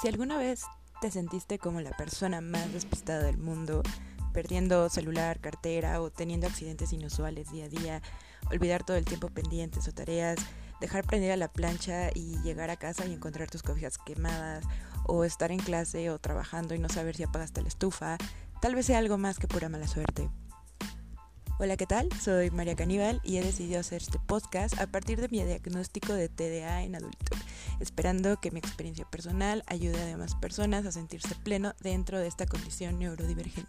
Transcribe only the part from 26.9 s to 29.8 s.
adulto, esperando que mi experiencia personal